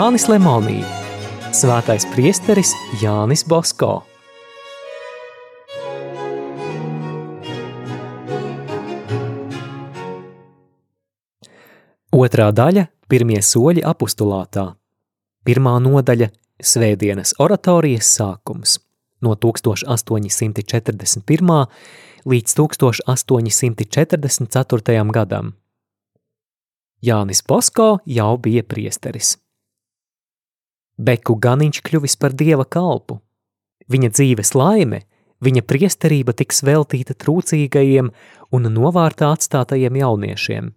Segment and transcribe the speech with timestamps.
[0.00, 0.78] Jānis Lemonī,
[1.52, 2.70] Svētais priesteris
[3.02, 4.00] Jānis Bosko.
[12.16, 14.72] Otrā daļa– pirmie soļi apustulātā.
[15.44, 16.32] Pirmā nodaļa–
[16.72, 18.80] svētdienas oratorijas sākums
[19.20, 21.68] no 1841.
[22.24, 25.04] līdz 1844.
[25.12, 25.52] gadam.
[27.04, 29.36] Jānis Bosko jau bija priesteris.
[31.00, 33.20] Beku Ganiņš kļuvis par dieva kalpu.
[33.90, 35.00] Viņa dzīves laime,
[35.40, 38.10] viņa priesterība tiks veltīta trūcīgajiem
[38.52, 40.74] un novārtā atstātajiem jauniešiem.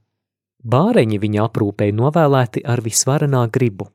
[0.63, 3.89] Bāreņi viņa aprūpēja novēlēti ar visvarenā gribu.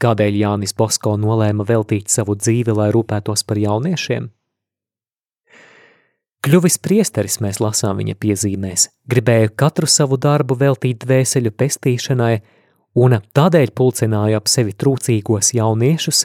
[0.00, 4.30] Kādēļ Jānis Bosko nolēma veltīt savu dzīvi, lai rūpētos par jauniešiem?
[6.44, 12.34] Kļuvis priesteris, mēs lasām viņa piezīmēs, gribēja katru savu darbu veltīt dvēseļu pestīšanai,
[12.94, 16.24] un tādēļ pulcināja ap sevi trūcīgos jauniešus,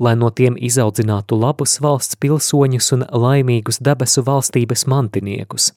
[0.00, 5.72] lai no tiem izaudzinātu labus valsts pilsoņus un laimīgus debesu valstības mantiniekus.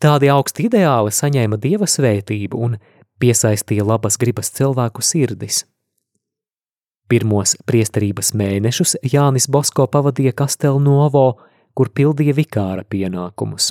[0.00, 2.76] Tādi augsti ideāli saņēma dieva svētību un
[3.20, 5.64] piesaistīja labas gribas cilvēku sirdis.
[7.08, 11.26] Pirmos priesterības mēnešus Jānis Bosko pavadīja Kastelnovo,
[11.76, 13.70] kur pildīja vikāra pienākumus.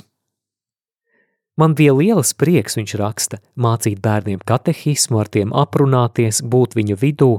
[1.56, 7.30] Man bija liels prieks, viņš raksta, mācīt bērniem katehismu, ar tiem aprunāties, būt viņu vidū.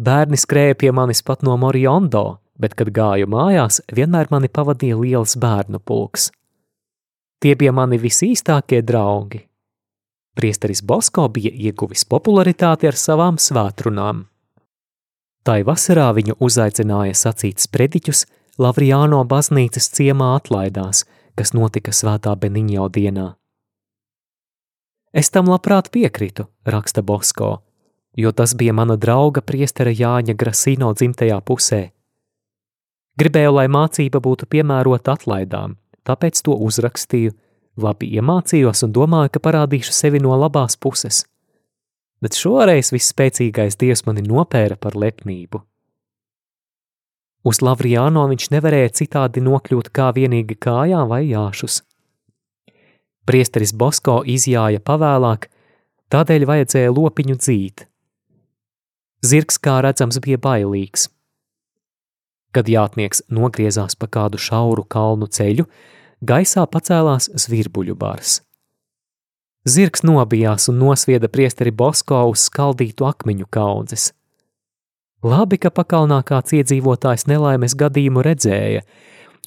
[0.00, 5.36] Bērni skrēja pie manis pat no Moriondo, bet, kad gāju mājās, vienmēr mani pavadīja liels
[5.36, 6.30] bērnu pulks.
[7.44, 9.42] Tie bija mani visīstākie draugi.
[10.34, 14.24] Priesteris Bosko bija ieguvis popularitāti ar savām svētrunām.
[15.44, 18.24] Tai vasarā viņu uzaicināja sacīt sprediķus
[18.58, 21.04] Lavrijāno baznīcas ciemā atlaidās,
[21.38, 23.28] kas notika svētā Beniņo dienā.
[25.14, 27.62] Es tam labprāt piekritu, raksta Bosko,
[28.16, 31.82] jo tas bija mana drauga priestera Jāņa Grasino dzimtajā pusē.
[33.18, 37.36] Gribēju, lai mācība būtu piemērota atlaidām, tāpēc to uzrakstīju
[37.74, 41.24] Labi iemācījos un domāju, ka parādīšu sevi no labās puses.
[42.22, 45.58] Bet šoreiz visspēcīgais dievs mani nopēra par lepnību.
[47.44, 51.82] Uz Lavrijāno viņš nevarēja citādi nokļūt kā vienīgi kājām vai jāšus.
[53.28, 55.50] Priesteris Bosko izjāja pavēlāk,
[56.12, 57.84] tādēļ vajadzēja lopiņu dzīt.
[59.24, 61.08] Zirgs, kā redzams, bija bailīgs.
[62.54, 65.64] Kad jātnieks nogriezās pa kādu šauru kalnu ceļu,
[66.24, 68.40] gaisā pacēlās zvirbuļu bars.
[69.64, 74.12] Zirgs nobijās un nosvieda priesteri Bosko uz skaldītu akmeņu kaudzes.
[75.24, 78.82] Labi, ka pakalnā kāds iedzīvotājs nelaimes gadījumu redzēja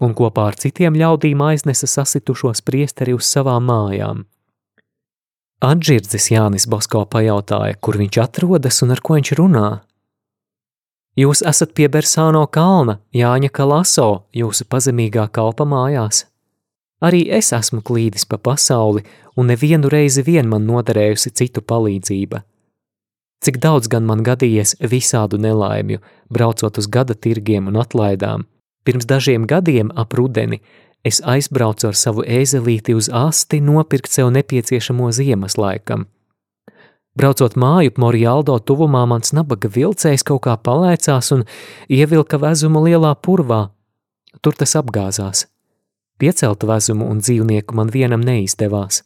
[0.01, 4.25] un kopā ar citiem ļaudīm aiznesa sasitušos priesteri uz savām mājām.
[5.63, 9.69] Atžirdzis Jānis Bosko pajautāja, kur viņš atrodas un ar ko viņš runā.
[11.17, 16.27] Jūs esat pie Bersāno kalna, Jāņa Kalaso, jūsu pazemīgā kalpa mājās.
[17.01, 19.01] Arī es esmu klīdis pa pasauli,
[19.37, 22.43] un nevienu reizi vien man noderējusi citu palīdzība.
[23.47, 28.41] Cik daudz gan man gadījies visādu nelaimju, braucot uz gada tirgiem un atlaidām.
[28.83, 30.57] Pirms dažiem gadiem ap rudeni
[31.07, 36.09] es aizbraucu ar savu ēzelīti uz asti nopirkt sev nepieciešamo ziemas laikam.
[37.15, 41.45] Braucot māju Morialdo tuvumā, mans nabaga vilcējs kaut kā palēcās un
[41.87, 43.69] ievilka vezumu lielā purvā.
[44.43, 45.45] Tur tas apgāzās.
[46.19, 49.05] Piecelt vezumu un dzīvnieku man vienam neizdevās.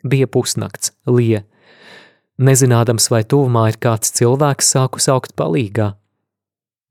[0.00, 1.44] Bija pusnakts, lija.
[2.36, 5.94] Nezinādams, vai tuvumā ir kāds cilvēks, sāku saukt palīgā.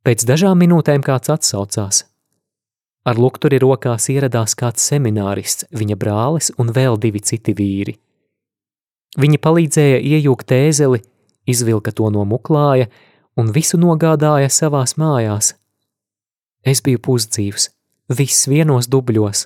[0.06, 2.02] Pēc dažām minūtēm kāds atsaucās.
[3.06, 7.94] Ar lukturi rokās ieradās kāds seminārists, viņa brālis un vēl divi citi vīri.
[9.22, 11.04] Viņi palīdzēja iejūgt ēzeli,
[11.46, 12.90] izvilka to no muklāja
[13.38, 15.54] un visu nogādāja savās mājās.
[16.66, 17.70] Es biju pusdzīvs,
[18.18, 19.46] viss vienos dubļos.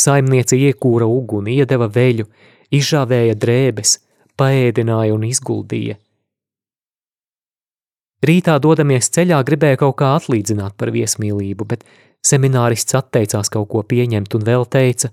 [0.00, 2.24] Saimniece iekūra uguni, iedeva veļu,
[2.72, 3.98] izžāvēja drēbes,
[4.40, 5.98] paēdināja un izguldīja.
[8.26, 11.86] Rītā dodamies ceļā gribēja kaut kā atlīdzināt par viesmīlību, bet
[12.24, 15.08] seminārists atteicās kaut ko pieņemt un vēl teica,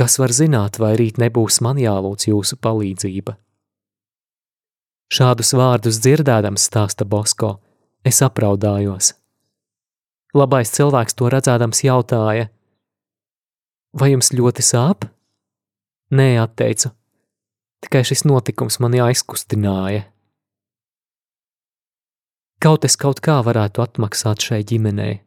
[0.00, 3.36] kas var zināt, vai rīt nebūs man jālūdz jūsu palīdzība.
[5.10, 7.58] Šādus vārdus dzirdēdams stāsta Bosko,
[8.06, 9.12] es apraudājos.
[10.38, 12.46] Labais cilvēks to redzēdams jautāja:
[13.92, 15.08] Vai jums ļoti sāp?
[16.14, 16.94] Nē, atteicu.
[17.84, 20.04] Tikai šis notikums mani aizkustināja.
[22.60, 25.22] Kaut es kaut kā varētu atmaksāt šai ģimenei.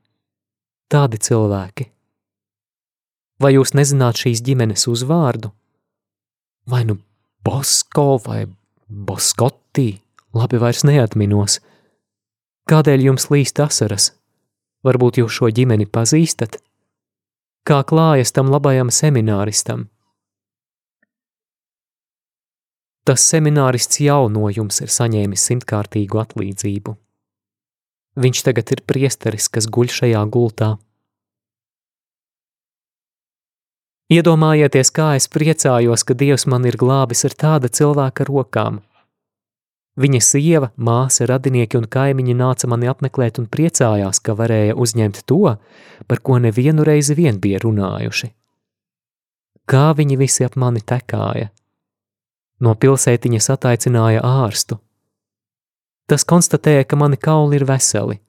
[0.94, 1.88] Tādi cilvēki.
[3.42, 5.50] Vai jūs nezināt šīs ģimenes uzvārdu?
[6.70, 7.00] Vai nu
[7.44, 8.46] Bosko vai
[8.88, 9.98] Boskotī,
[10.38, 11.58] labi vairs neatminos.
[12.70, 14.12] Kādēļ jums līst asaras?
[14.86, 16.60] Varbūt jūs šo ģimeni pazīstat?
[17.68, 19.88] Kā klājas tam labajam semināristam?
[23.04, 26.96] Tas seminārists jau no jums ir saņēmis simtkārtīgu atlīdzību.
[28.24, 30.76] Viņš tagad ir priesteris, kas guļ šajā gultā.
[34.14, 38.82] Iedomājieties, kā es priecājos, ka Dievs man ir glābis ar tāda cilvēka rokām.
[39.98, 45.56] Viņa sieva, māsa, radinieki un kaimiņi nāca mani apmeklēt un priecājās, ka varēja uzņemt to,
[46.08, 48.32] par ko nevienu reizi vien bija runājuši.
[49.70, 51.52] Kā viņi visi ap mani tekāja.
[52.64, 54.78] No pilsētiņas ataicināja ārstu.
[56.08, 58.20] Tas konstatēja, ka mani kauli ir veseli.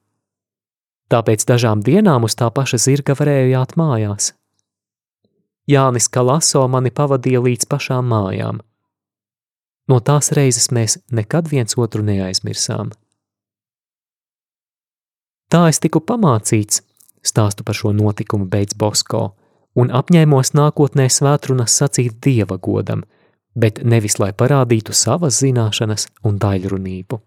[1.11, 4.33] Tāpēc dažām dienām uz tā paša zirga varēju jāt mājās.
[5.69, 8.59] Jānis Kalaso mani pavadīja līdz pašām mājām.
[9.89, 12.91] No tās reizes mēs nekad viens otru neaizmirsām.
[15.49, 16.81] Tā es tiku pamācīts,
[17.25, 19.35] stāstu par šo notikumu beidz Bosko,
[19.77, 23.05] un apņēmos nākotnē svētrunas sacīt dieva godam,
[23.55, 27.21] bet nevis lai parādītu savas zināšanas un daļrunību.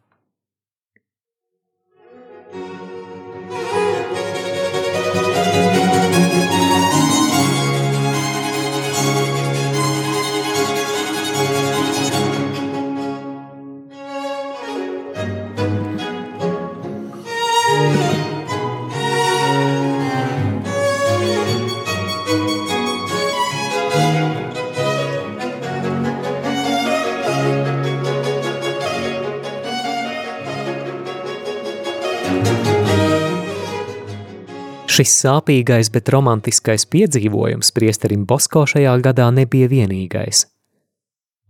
[34.98, 40.40] Šis sāpīgais, bet romantiskais piedzīvojums priesterim Bosko šajā gadā nebija vienīgais.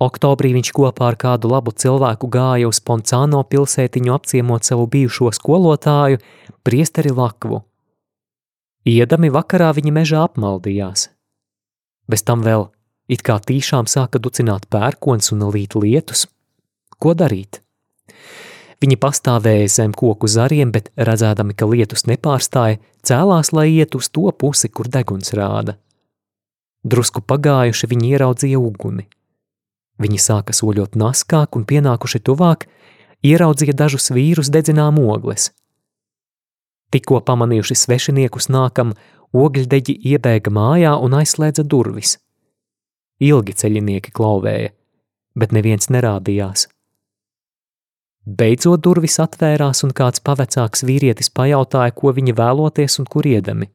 [0.04, 6.20] Oktobrī viņš kopā ar kādu labu cilvēku gāja uz Poncāno pilsētiņu apciemot savu bijušo skolotāju,
[6.60, 7.62] priesteri Lakvu.
[8.84, 11.08] Iedami vakarā viņi mežā apmaldījās.
[12.04, 12.68] Bez tam vēl
[13.08, 16.26] it kā tīšām sāka ducināt pērkons un līt lietus.
[17.00, 17.62] Ko darīt?
[18.78, 24.30] Viņi pastāvēja zem koku zariem, bet redzēdami, ka lietus nepārstāja, cēlās, lai iet uz to
[24.30, 25.74] pusi, kur deguns rāda.
[26.86, 29.08] Drusku pagājuši viņi ieraudzīja uguni.
[29.98, 32.68] Viņi sāka soļot naskāk un pienākuši tuvāk,
[33.26, 35.50] ieraudzīja dažus vīrus dedzinām ogles.
[36.94, 38.94] Tikko pamanījuši svešiniekus nākam,
[39.34, 42.14] ogļdeģi iebēga mājā un aizslēdza durvis.
[43.18, 44.70] Ilgi ceļinieki klauvēja,
[45.34, 46.68] bet neviens nerādījās.
[48.28, 53.70] Beidzot durvis atvērās un kāds pavecāks vīrietis pajautāja, ko viņi vēloties un kur iedami.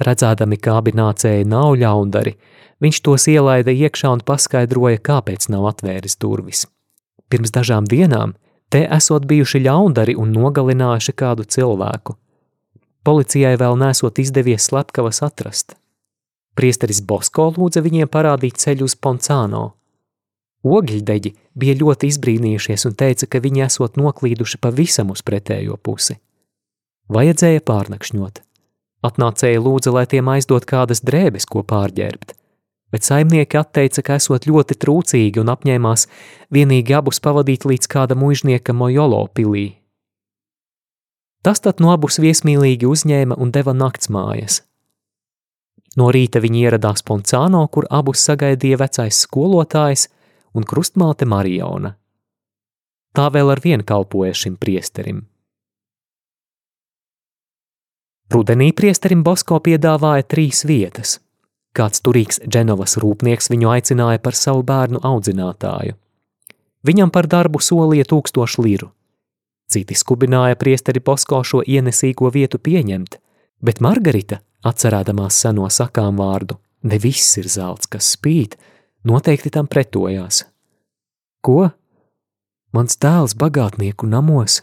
[0.00, 2.32] Redzēdami, kā abi nācēji nav ļaundari,
[2.80, 6.64] viņš tos ielaida iekšā un paskaidroja, kāpēc nav atvēris durvis.
[7.28, 8.32] Pirms dažām dienām
[8.72, 12.16] te esot bijuši ļaundari un nogalinājuši kādu cilvēku.
[13.04, 15.76] Policijai vēl nesot izdevies slepkavas atrast.
[16.56, 19.66] Priesteris Bosko lūdza viņiem parādīt ceļu uz Poncāno.
[20.64, 26.18] Ogļdeģi bija ļoti izbrīnījušies un teica, ka viņi esot noklīduši pavisam uz pretējo pusi.
[27.12, 28.42] Vajadzēja pārnakšņot.
[29.06, 32.32] Atnācēja lūdza, lai tiem aizdot kādas drēbes, ko pārģērbt,
[32.90, 36.06] bet saimnieki atteica, ka esot ļoti trūcīgi un apņēmās
[36.54, 39.68] vienīgi abus pavadīt līdz kāda mužnieka Mojolo pilī.
[41.46, 44.64] Tas tad no abus viesmīlīgi uzņēma un deva naktsmājas.
[45.96, 50.08] No rīta viņi ieradās Poncāno, kur abus sagaidīja vecais skolotājs,
[50.54, 51.96] un krustmāte Mariona.
[53.16, 55.24] Tā vēl ar vienu kalpoja šim priesterim.
[58.32, 61.20] Rudenī priesterim Bosko piedāvāja trīs vietas.
[61.76, 65.94] Kāds turīgs Dženovas rūpnieks viņu aicināja par savu bērnu audzinātāju.
[66.86, 68.90] Viņam par darbu solīja tūkstošu liru.
[69.70, 73.18] Citi skubināja priesteri Bosko šo ienesīgo vietu pieņemt,
[73.62, 78.54] bet Margarita, atcerēdamās seno sakām vārdu, ne viss ir zelts, kas spīd,
[79.06, 80.44] noteikti tam pretojās.
[81.44, 81.70] Ko?
[82.74, 84.60] Mans tēls bagātnieku namos?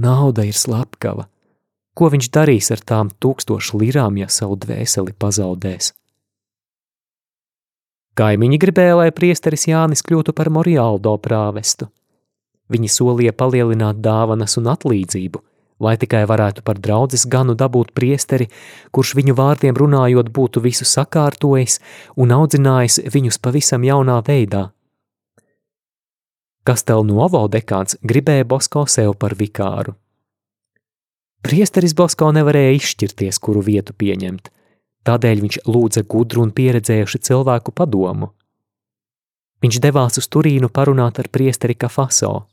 [0.00, 1.28] Nauda ir slepkava.
[1.94, 5.92] Ko viņš darīs ar tām tūkstošu lirām, ja savu dvēseli pazaudēs?
[8.16, 11.90] Kaimiņi gribēja, lai priesteris Jānis kļūtu par Morialdo prāvestu.
[12.70, 15.42] Viņi solīja palielināt dāvanas un atlīdzību,
[15.80, 18.50] lai tikai varētu par draudzes ganu dabūt priesteri,
[18.92, 21.80] kurš viņu vārdiem runājot būtu visu sakārtojis
[22.16, 24.68] un audzinājis viņus pavisam jaunā veidā.
[26.60, 29.96] Kastel Novo dekāns gribēja Bosko sev par vikāru.
[31.40, 34.50] Priesteris Bosko nevarēja izšķirties, kuru vietu pieņemt,
[35.08, 38.34] tādēļ viņš lūdza gudru un pieredzējušu cilvēku padomu.
[39.64, 42.44] Viņš devās uz Turīnu parunāt ar priesteri Kafaso.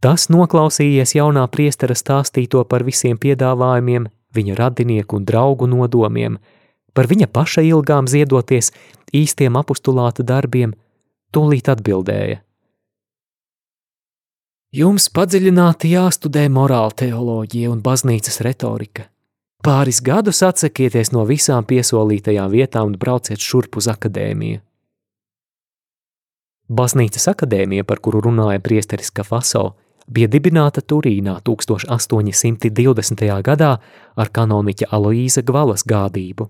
[0.00, 6.38] Tas noklausījies jaunā priestera stāstīto par visiem piedāvājumiem, viņa radinieku un draugu nodomiem,
[6.94, 8.70] par viņa paša ilgām ziedoties
[9.14, 10.76] īstiem apustulāta darbiem,
[11.34, 12.44] tūlīt atbildēja.
[14.78, 19.08] Jums padziļināti jāstudē morāla teoloģija un baznīcas retorika.
[19.64, 24.60] Pāris gadus atsakieties no visām piesolītajām vietām un brauciet šurp uz akadēmiju.
[26.68, 29.72] Baznīcas akadēmija, par kuru runāja priesteris Kafaso,
[30.08, 33.42] bija dibināta Turīnā 1820.
[33.44, 33.78] gadā
[34.16, 36.48] ar kanoniķa Aloīza Gvalas gādību.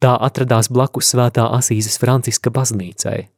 [0.00, 3.28] Tā atradās blakus svētā Asīzes Franciska baznīcai.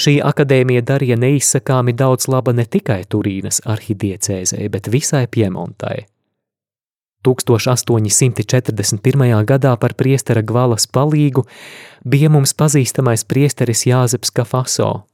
[0.00, 6.06] Šī akadēmija darīja neizsakāmi daudz laba ne tikai Turīnas arhidiecēzē, bet visai Piemontai.
[7.24, 9.44] 1841.
[9.44, 11.44] gadā par priestera Gvalas palīgu
[12.08, 15.04] bija mums pazīstamais priesteris Jāzeps Kafaso.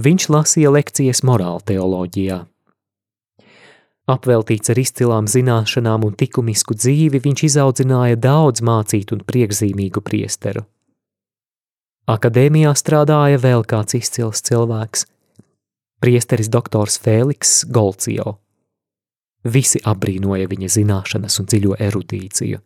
[0.00, 2.38] Viņš lasīja lekcijas morāla teoloģijā.
[4.08, 10.64] Apveltīts ar izcilām zināšanām un likumisku dzīvi, viņš izaudzināja daudz mācītu un priekšzīmīgu priesteru.
[12.10, 15.06] Akadēmijā strādāja vēl kāds izcils cilvēks-
[16.02, 18.38] priesteris doktors Fēliks Golcio.
[19.44, 22.58] Visi apbrīnoja viņa zināšanas un dziļo erudīciju,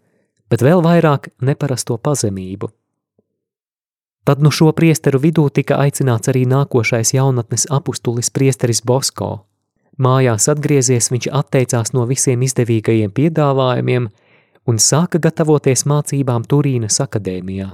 [0.49, 2.71] bet vēl vairāk neparasto pazemību.
[4.27, 9.47] Tad nu šo priesteru vidū tika aicināts arī nākošais jaunatnes apustulis priesteris Bosko.
[10.03, 14.09] Mājās atgriezies viņš atteicās no visiem izdevīgajiem piedāvājumiem
[14.67, 17.71] un sāka gatavoties mācībām Turīnas akadēmijā.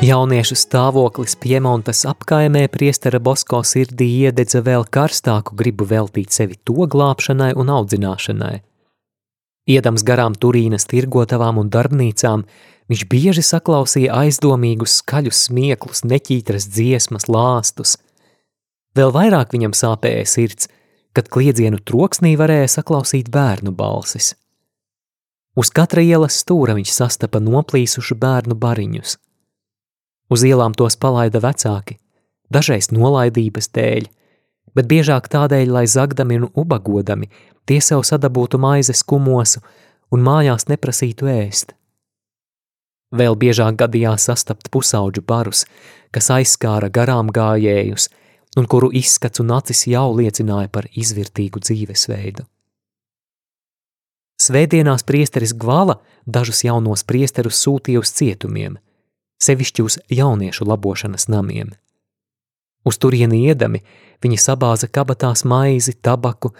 [0.00, 7.50] Jauniešu stāvoklis Piemontas apkaimē priestera Bosko sirdī iededza vēl karstāku gribu veltīt sevi to glābšanai
[7.60, 8.54] un audzināšanai.
[9.68, 12.46] Iedams garām Turīnas tirgotavām un darbnīcām,
[12.88, 17.98] viņš bieži saklausīja aizdomīgus skaļus smieklus, neķītras dziesmas, lāstus.
[18.96, 20.72] Vēl vairāk viņam sāpēja sirds,
[21.12, 24.32] kad kliedzienu troksnī varēja saklausīt bērnu balsis.
[25.60, 29.20] Uz katra ielas stūra viņš sastapa noplīsušu bērnu bariņus–
[30.30, 31.96] Uz ielām tos palaida vecāki,
[32.54, 34.06] dažreiz nolaidības dēļ,
[34.78, 37.30] bet biežāk tādēļ, lai zagdami un ubagodami
[37.66, 39.62] tie sev sadabūtu maizes kumosu
[40.14, 41.74] un mājās neprasītu ēst.
[43.10, 45.64] Vēl biežāk gadījās sastapt pusauģu barus,
[46.14, 48.06] kas aizskāra garām gājējus
[48.58, 52.46] un kuru izskats un acis jau liecināja par izvirtīgu dzīvesveidu.
[54.40, 58.78] Svētdienās priesteris Gvala dažus jaunos priesterus sūtīja uz cietumiem–
[59.42, 61.72] sevišķi uz jauniešu labošanas namiem.
[62.84, 63.82] Uz turieni iedami
[64.24, 66.52] viņi sabāza kabatās maizi, tabaku,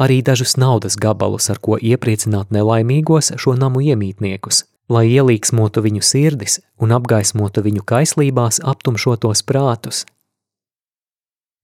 [0.00, 6.60] arī dažus naudas gabalus, ar ko iepriecināt nelaimīgos šo namu iemītniekus, lai ielīksmotu viņu sirdis
[6.80, 10.04] un apgaismotu viņu kaislībās aptumšotos prātus.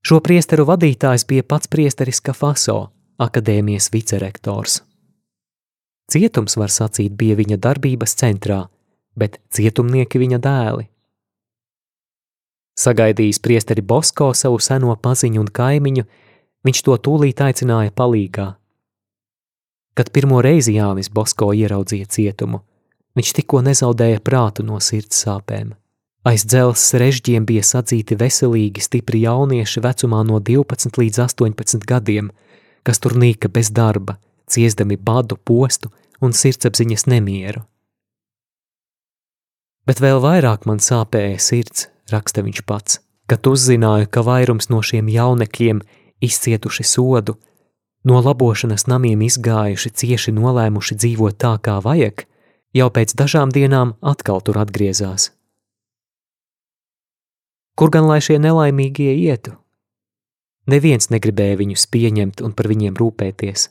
[0.06, 4.80] Šo priesteru vadītājs bija pats priesteris Kafaso, akadēmijas vicerektors.
[6.08, 8.64] Cietums, var sacīt, bija viņa darbības centrā–
[9.18, 10.86] bet cietumnieki viņa dēli.
[12.78, 16.04] Sagaidījis priesteri Bosko savu seno paziņu un kaimiņu,
[16.66, 18.52] viņš to tūlīt aicināja palīgā.
[19.98, 22.62] Kad pirmo reizi Jānis Bosko ieraudzīja cietumu,
[23.18, 25.74] viņš tikko nezaudēja prātu no sirds sāpēm.
[26.28, 32.30] Aiz dzelzs režģiem bija sadzīti veselīgi, stipri jaunieši vecumā no 12 līdz 18 gadiem,
[32.86, 35.90] kas tur nīka bez darba, ciestami badu, postu
[36.22, 37.64] un sirdsapziņas nemieru.
[39.88, 45.08] Bet vēl vairāk man sāpēja sirds, raksta viņš pats, kad uzzināju, ka vairums no šiem
[45.08, 45.80] jaunekļiem
[46.20, 47.38] izcietuši sodu,
[48.04, 52.26] no labošanas namiem izgājuši, cieši nolēmuši dzīvot tā, kā vajag,
[52.76, 55.30] jau pēc dažām dienām atkal tur atgriezās.
[57.78, 59.54] Kur gan lai šie nelaimīgie ietu?
[60.68, 63.70] Neviens negribēja viņus pieņemt un par viņiem rūpēties.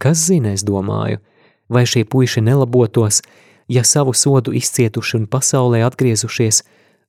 [0.00, 1.20] Kas zina, es domāju,
[1.68, 3.20] vai šie puiši nelabotos,
[3.72, 6.62] ja savu sodu izcietuši un pasaulē atgriezušies,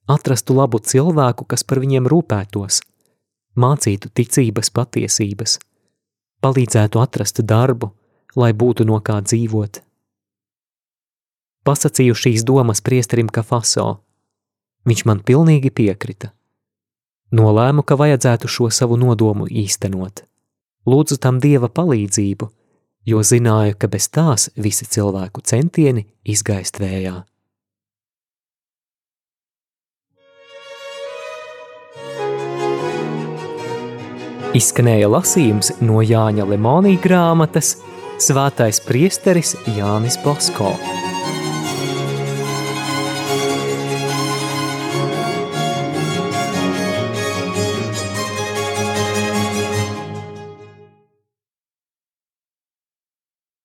[0.08, 2.80] atrastu labu cilvēku, kas par viņiem rūpētos,
[3.60, 5.58] mācītu ticības patiesības,
[6.44, 7.92] palīdzētu atrast darbu,
[8.36, 9.82] lai būtu no kā dzīvot.
[11.64, 14.00] Pasacīju šīs domas priesterim Kafaso.
[14.84, 16.34] Viņš man pilnīgi piekrita.
[17.32, 20.26] Nolēmu, ka vajadzētu šo savu nodomu īstenot.
[20.84, 22.50] Lūdzu tam dieva palīdzību,
[23.06, 27.22] jo zināju, ka bez tās visi cilvēku centieni izgaist vējā.
[34.54, 37.74] Izskanēja lasījums no Jāņa Lemonija grāmatas
[38.22, 40.70] Svētais priesteris Jānis Bosko.